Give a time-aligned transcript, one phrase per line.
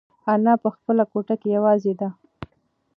[0.33, 2.09] انا په خپله کوټه کې یوازې ده.